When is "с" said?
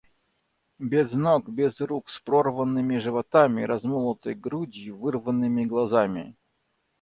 2.09-2.19